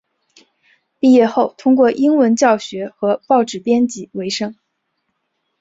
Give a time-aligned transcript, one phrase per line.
[0.99, 4.55] 毕业后通过英文教学和报纸编辑维生。